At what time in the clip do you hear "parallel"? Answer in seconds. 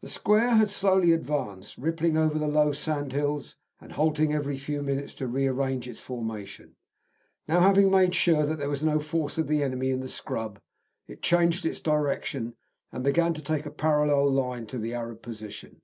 13.76-14.64